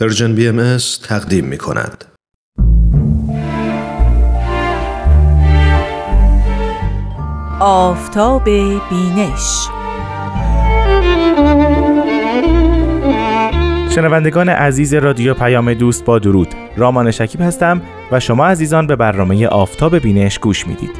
[0.00, 0.76] Persian BM
[1.08, 2.04] تقدیم می کند.
[7.60, 8.44] آفتاب
[8.90, 9.68] بینش.
[13.94, 16.48] شنوندگان عزیز رادیو پیام دوست با درود.
[16.76, 20.90] رامان شکیب هستم و شما عزیزان به برنامه آفتاب بینش گوش می‌دید.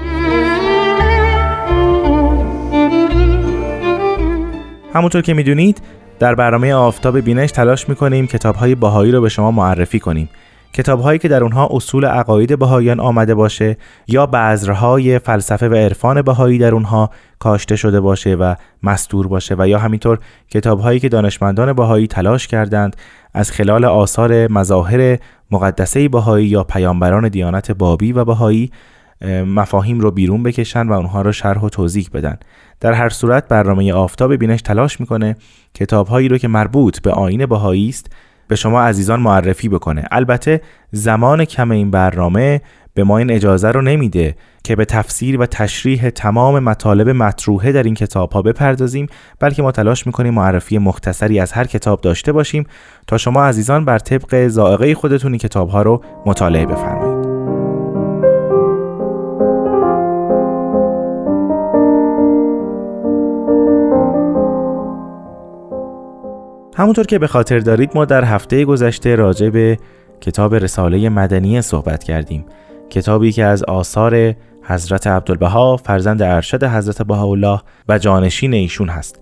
[4.95, 5.83] همونطور که می‌دونید
[6.19, 10.29] در برنامه آفتاب بینش تلاش می‌کنیم کتاب های باهایی رو به شما معرفی کنیم.
[10.73, 13.77] کتاب هایی که در اونها اصول عقاید بهاییان آمده باشه
[14.09, 19.69] یا بذرهای فلسفه و عرفان بهایی در اونها کاشته شده باشه و مستور باشه و
[19.69, 20.19] یا همینطور
[20.51, 22.97] کتاب هایی که دانشمندان بهایی تلاش کردند
[23.35, 25.19] از خلال آثار مظاهر
[25.51, 28.71] مقدسه بهایی یا پیامبران دیانت بابی و بهایی
[29.47, 32.39] مفاهیم رو بیرون بکشن و اونها رو شرح و توضیح بدن.
[32.81, 35.37] در هر صورت برنامه آفتاب بینش تلاش می‌کنه
[35.75, 38.07] کتابهایی رو که مربوط به آین بهایی است
[38.49, 40.05] به شما عزیزان معرفی بکنه.
[40.11, 40.61] البته
[40.93, 42.61] زمان کم این برنامه
[42.95, 47.83] به ما این اجازه رو نمیده که به تفسیر و تشریح تمام مطالب مطروحه در
[47.83, 49.07] این کتاب ها بپردازیم
[49.41, 52.67] بلکه ما تلاش می‌کنیم معرفی مختصری از هر کتاب داشته باشیم
[53.07, 57.18] تا شما عزیزان بر طبق زائقه خودتون این کتاب ها رو مطالعه بفرمایید.
[66.79, 69.77] همونطور که به خاطر دارید ما در هفته گذشته راجع به
[70.21, 72.45] کتاب رساله مدنی صحبت کردیم.
[72.91, 79.21] کتابی که از آثار حضرت عبدالبها فرزند ارشد حضرت بهاءالله و جانشین ایشون هست.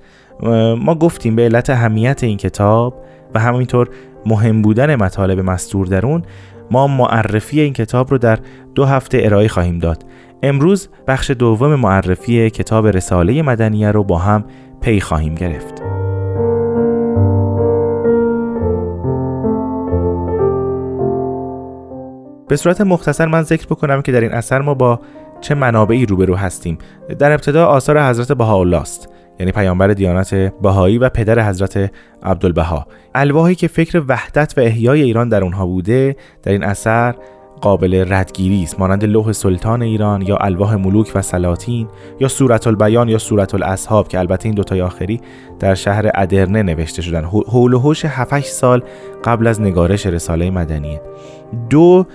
[0.78, 3.88] ما گفتیم به علت اهمیت این کتاب و همینطور
[4.26, 6.22] مهم بودن مطالب مستور در اون
[6.70, 8.38] ما معرفی این کتاب رو در
[8.74, 10.04] دو هفته ارائه خواهیم داد.
[10.42, 14.44] امروز بخش دوم معرفی کتاب رساله مدنیه رو با هم
[14.80, 15.95] پی خواهیم گرفت.
[22.48, 25.00] به صورت مختصر من ذکر بکنم که در این اثر ما با
[25.40, 26.78] چه منابعی روبرو هستیم.
[27.18, 29.08] در ابتدا آثار حضرت بهاءالله است
[29.40, 31.90] یعنی پیامبر دیانت بهایی و پدر حضرت
[32.22, 32.86] عبدالبها.
[33.14, 37.14] الواحی که فکر وحدت و احیای ایران در اونها بوده در این اثر
[37.60, 38.80] قابل ردگیری است.
[38.80, 41.88] مانند لوح سلطان ایران یا الواح ملوک و سلاطین
[42.20, 45.20] یا صورت البیان یا صورت الاصحاب که البته این دوتای آخری
[45.58, 47.24] در شهر ادرنه نوشته شدن.
[47.24, 48.82] حول و حوش 7 سال
[49.24, 51.00] قبل از نگارش رساله مدنیه.
[51.70, 52.06] دو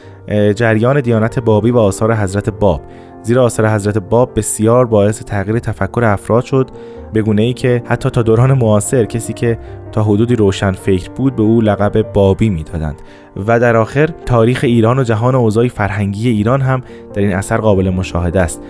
[0.55, 2.81] جریان دیانت بابی و آثار حضرت باب.
[3.23, 6.69] زیرا آثار حضرت باب بسیار باعث تغییر تفکر افراد شد
[7.13, 9.59] به گونه ای که حتی تا دوران معاصر کسی که
[9.91, 13.01] تا حدودی روشن فکر بود به او لقب بابی می‌دادند.
[13.47, 16.81] و در آخر تاریخ ایران و جهان اوضاع فرهنگی ایران هم
[17.13, 18.61] در این اثر قابل مشاهده است.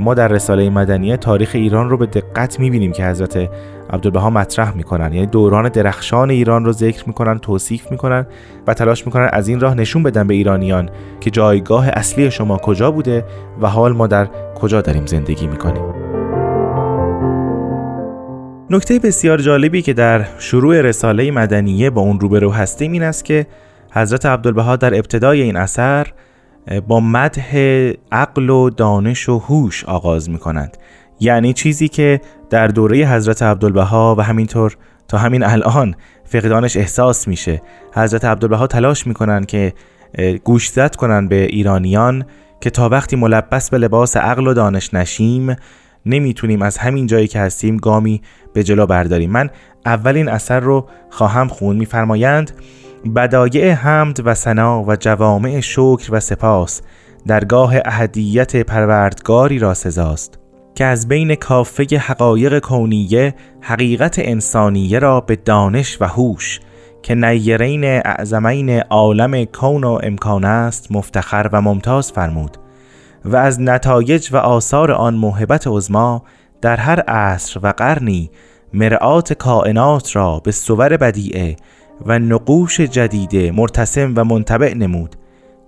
[0.00, 3.48] ما در رساله مدنیه تاریخ ایران رو به دقت می‌بینیم که حضرت
[3.92, 5.12] عبدالبها مطرح می‌کنن.
[5.12, 8.26] یعنی دوران درخشان ایران رو ذکر می‌کنن توصیف می‌کنن
[8.66, 10.90] و تلاش می‌کنن از این راه نشون بدن به ایرانیان
[11.20, 13.24] که جایگاه اصلی شما کجا بوده
[13.60, 14.28] و حال ما در
[14.60, 15.82] کجا داریم زندگی می‌کنیم.
[18.70, 23.46] نکته بسیار جالبی که در شروع رساله مدنیه با اون روبرو هستیم این است که
[23.92, 26.06] حضرت عبدالبها در ابتدای این اثر
[26.88, 27.56] با مدح
[28.12, 30.76] عقل و دانش و هوش آغاز می کنند
[31.20, 32.20] یعنی چیزی که
[32.50, 34.76] در دوره حضرت عبدالبها و همینطور
[35.08, 35.94] تا همین الان
[36.24, 37.62] فقدانش احساس میشه.
[37.94, 39.72] حضرت عبدالبها تلاش می‌کنن که
[40.44, 42.24] گوشزد کنن به ایرانیان
[42.60, 45.56] که تا وقتی ملبس به لباس عقل و دانش نشیم
[46.06, 48.22] نمی‌تونیم از همین جایی که هستیم گامی
[48.54, 49.30] به جلو برداریم.
[49.30, 49.50] من
[49.86, 52.50] اولین اثر رو خواهم خون میفرمایند
[53.16, 56.82] بدایع حمد و سنا و جوامع شکر و سپاس
[57.26, 60.39] درگاه اهدیت پروردگاری را سزاست.
[60.74, 66.60] که از بین کافه حقایق کونیه حقیقت انسانیه را به دانش و هوش
[67.02, 72.56] که نیرین اعظمین عالم کون و امکان است مفتخر و ممتاز فرمود
[73.24, 76.22] و از نتایج و آثار آن موهبت عظما
[76.60, 78.30] در هر عصر و قرنی
[78.74, 81.56] مرآت کائنات را به صور بدیعه
[82.06, 85.16] و نقوش جدیده مرتسم و منطبع نمود.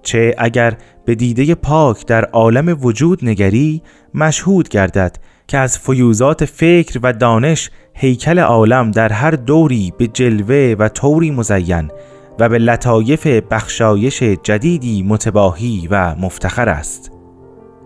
[0.03, 3.83] چه اگر به دیده پاک در عالم وجود نگری
[4.15, 5.17] مشهود گردد
[5.49, 11.31] که از فیوزات فکر و دانش هیکل عالم در هر دوری به جلوه و طوری
[11.31, 11.91] مزین
[12.39, 17.13] و به لطایف بخشایش جدیدی متباهی و مفتخر است.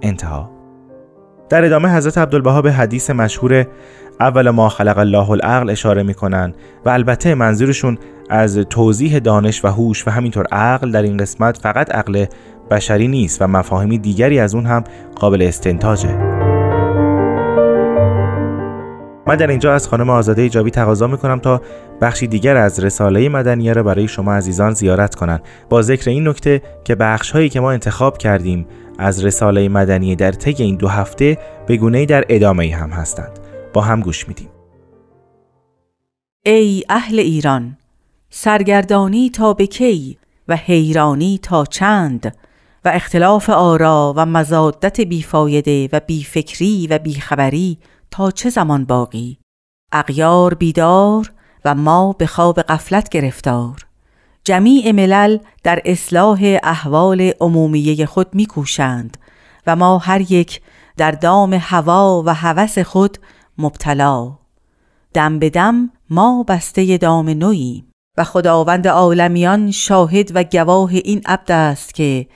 [0.02, 0.50] انتها.
[1.48, 3.66] در ادامه حضرت عبدالبها به حدیث مشهور
[4.20, 6.54] اول ما خلق الله العقل اشاره می‌کنن
[6.84, 7.98] و البته منظورشون
[8.30, 12.24] از توضیح دانش و هوش و همینطور عقل در این قسمت فقط عقل
[12.70, 14.84] بشری نیست و مفاهیمی دیگری از اون هم
[15.16, 16.16] قابل استنتاجه.
[19.28, 21.60] من در اینجا از خانم آزاده ایجابی تقاضا می‌کنم تا
[22.00, 25.42] بخشی دیگر از رساله مدنیه را برای شما عزیزان زیارت کنند.
[25.68, 28.66] با ذکر این نکته که بخش هایی که ما انتخاب کردیم
[28.98, 33.45] از رساله مدنیه در طی این دو هفته به گونه در ادامه هم هستند.
[33.76, 34.48] با هم گوش میدیم.
[36.44, 37.78] ای اهل ایران
[38.30, 40.18] سرگردانی تا به کی
[40.48, 42.36] و حیرانی تا چند
[42.84, 47.78] و اختلاف آرا و مزادت بیفایده و بیفکری و بیخبری
[48.10, 49.38] تا چه زمان باقی؟
[49.92, 51.32] اغیار بیدار
[51.64, 53.86] و ما به خواب قفلت گرفتار.
[54.44, 59.16] جمیع ملل در اصلاح احوال عمومیه خود میکوشند
[59.66, 60.60] و ما هر یک
[60.96, 63.18] در دام هوا و هوس خود
[63.58, 64.38] مبتلا.
[65.14, 71.52] دم به دم ما بسته دام نوییم و خداوند عالمیان شاهد و گواه این عبد
[71.52, 72.26] است که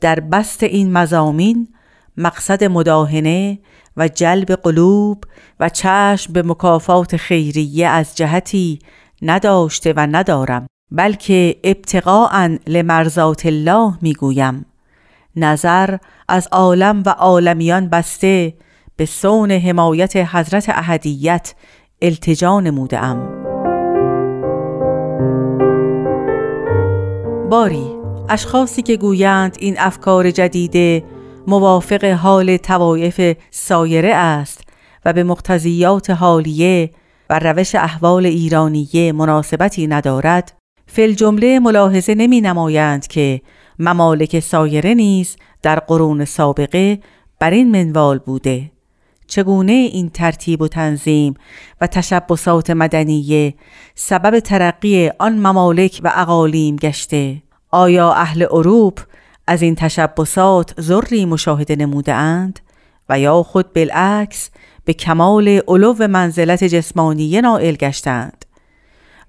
[0.00, 1.68] در بست این مزامین
[2.16, 3.58] مقصد مداهنه
[3.96, 5.24] و جلب قلوب
[5.60, 8.78] و چشم به مکافات خیریه از جهتی
[9.22, 14.66] نداشته و ندارم بلکه ابتقاعا لمرزات الله می‌گویم.
[15.36, 15.96] نظر
[16.28, 18.54] از عالم و عالمیان بسته
[18.96, 21.54] به سون حمایت حضرت احدیت
[22.02, 23.46] التجا نموده ام
[27.50, 27.86] باری
[28.28, 31.04] اشخاصی که گویند این افکار جدیده
[31.46, 34.60] موافق حال توایف سایره است
[35.04, 36.90] و به مقتضیات حالیه
[37.30, 40.52] و روش احوال ایرانیه مناسبتی ندارد
[40.86, 43.40] فل جمله ملاحظه نمی نمایند که
[43.78, 46.98] ممالک سایره نیز در قرون سابقه
[47.40, 48.75] بر این منوال بوده.
[49.26, 51.34] چگونه این ترتیب و تنظیم
[51.80, 53.54] و تشبسات مدنیه
[53.94, 59.00] سبب ترقی آن ممالک و اقالیم گشته؟ آیا اهل اروپ
[59.46, 62.60] از این تشبسات ذری مشاهده نموده اند؟
[63.08, 64.50] و یا خود بالعکس
[64.84, 68.44] به کمال علو منزلت جسمانی نائل گشتند؟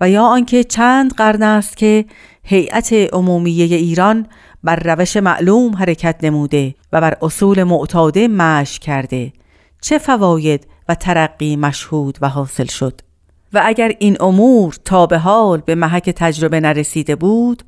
[0.02, 2.06] و یا آنکه چند قرن است که
[2.44, 4.28] هیئت عمومیه ایران
[4.64, 9.34] بر روش معلوم حرکت نموده و بر اصول معتاده مش کرده؟
[9.82, 13.02] چه فواید و ترقی مشهود و حاصل شد.
[13.54, 17.64] و اگر این امور تا به حال به محک تجربه نرسیده بود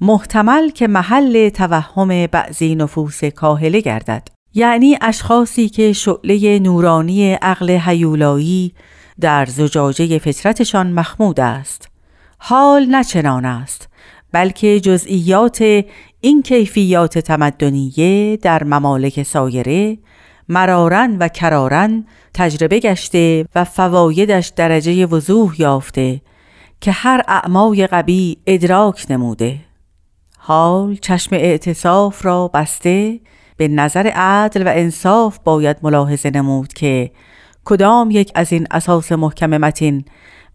[0.00, 4.28] محتمل که محل توهم بعضی نفوس کاهله گردد.
[4.54, 8.74] یعنی اشخاصی که شعله نورانی عقل هیولایی
[9.20, 11.88] در زجاجه فطرتشان مخمود است.
[12.38, 13.88] حال نچنان است
[14.32, 15.84] بلکه جزئیات
[16.20, 19.98] این کیفیات تمدنیه در ممالک سایره
[20.48, 22.04] مرارن و کرارن
[22.34, 26.20] تجربه گشته و فوایدش درجه وضوح یافته
[26.80, 29.60] که هر اعمای قبی ادراک نموده.
[30.38, 33.20] حال چشم اعتصاف را بسته
[33.56, 37.10] به نظر عدل و انصاف باید ملاحظه نمود که
[37.64, 40.04] کدام یک از این اساس محکم متین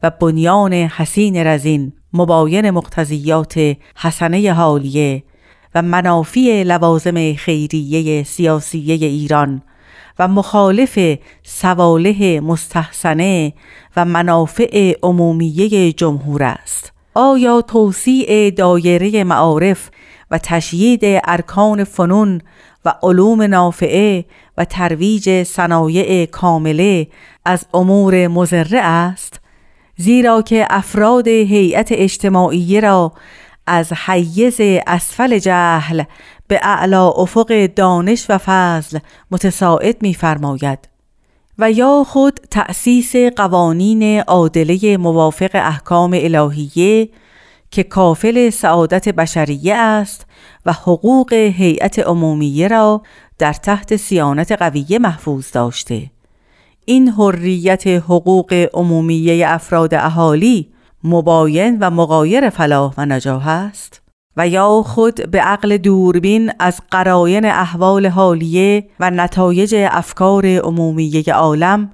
[0.04, 5.24] و بنیان حسین رزین مباین مقتضیات حسنه حالیه
[5.76, 9.62] و منافی لوازم خیریه سیاسیه ایران
[10.20, 11.00] و مخالف
[11.44, 13.54] سواله مستحسنه
[13.96, 16.94] و منافع عمومیه جمهور است.
[17.14, 19.90] آیا توسیع دایره معارف
[20.32, 22.42] و تشیید ارکان فنون
[22.86, 24.26] و علوم نافعه
[24.58, 27.08] و ترویج صنایع کامله
[27.46, 29.40] از امور مزره است؟
[29.98, 33.14] زیرا که افراد هیئت اجتماعی را
[33.68, 34.58] از حیز
[34.88, 36.04] اسفل جهل
[36.50, 39.00] به اعلا افق دانش و فضل
[39.32, 40.80] متساعد می‌فرماید.
[41.60, 47.10] و یا خود تأسیس قوانین عادله موافق احکام الهیه
[47.72, 50.26] که کافل سعادت بشریه است
[50.66, 53.02] و حقوق هیئت عمومیه را
[53.38, 56.12] در تحت سیانت قویه محفوظ داشته.
[56.86, 60.70] این حریت حقوق عمومیه افراد اهالی
[61.04, 64.02] مباین و مقایر فلاح و نجاح است.
[64.40, 71.92] و یا خود به عقل دوربین از قراین احوال حالیه و نتایج افکار عمومیه عالم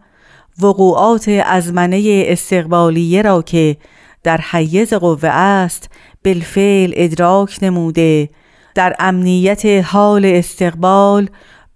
[0.61, 3.77] وقوعات ازمنه استقبالیه را که
[4.23, 5.89] در حیز قوه است
[6.25, 8.29] بالفعل ادراک نموده.
[8.75, 11.29] در امنیت حال استقبال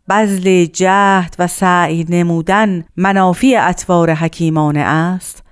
[0.09, 5.43] بذل جهد و سعی نمودن منافی اطوار حکیمانه است.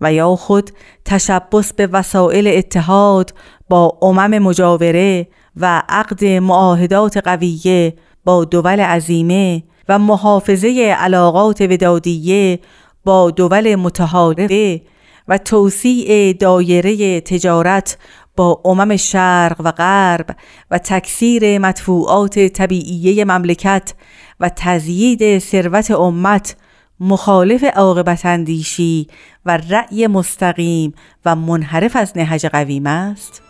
[0.00, 0.70] و یا خود
[1.04, 3.34] تشبس به وسایل اتحاد
[3.68, 12.58] با امم مجاوره و عقد معاهدات قویه با دول عظیمه و محافظه علاقات ودادیه
[13.04, 14.82] با دول متحاربه
[15.28, 17.98] و توسیع دایره تجارت
[18.36, 20.36] با امم شرق و غرب
[20.70, 23.94] و تکثیر مدفوعات طبیعیه مملکت
[24.40, 26.56] و تزیید ثروت امت
[27.00, 29.06] مخالف عاقبت اندیشی
[29.46, 33.42] و رأی مستقیم و منحرف از نهج قویم است؟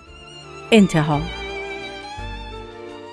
[0.72, 1.20] انتها.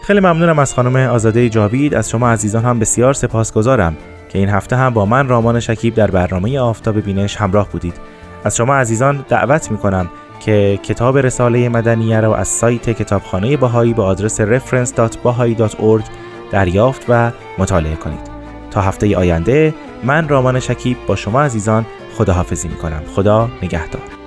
[0.03, 1.95] خیلی ممنونم از خانم آزاده جاوید.
[1.95, 3.97] از شما عزیزان هم بسیار سپاسگزارم
[4.29, 7.95] که این هفته هم با من رامان شکیب در برنامه آفتاب بینش همراه بودید.
[8.43, 10.09] از شما عزیزان دعوت می کنم
[10.39, 16.03] که کتاب رساله مدنیه را از سایت کتابخانه باهایی به آدرس reference.bahai.org
[16.51, 18.33] دریافت و مطالعه کنید.
[18.71, 19.73] تا هفته آینده
[20.05, 21.85] من رامان شکیب با شما عزیزان
[22.17, 24.22] خداحافظی می کنم خدا نگهدار.